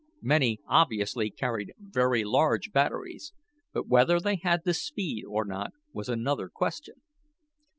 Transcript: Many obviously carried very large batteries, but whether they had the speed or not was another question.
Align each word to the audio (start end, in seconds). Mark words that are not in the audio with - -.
Many 0.23 0.59
obviously 0.67 1.29
carried 1.29 1.73
very 1.77 2.23
large 2.23 2.71
batteries, 2.71 3.33
but 3.71 3.87
whether 3.87 4.19
they 4.19 4.37
had 4.37 4.61
the 4.65 4.73
speed 4.73 5.25
or 5.27 5.45
not 5.45 5.73
was 5.93 6.09
another 6.09 6.49
question. 6.49 6.95